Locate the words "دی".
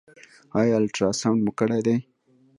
1.85-1.95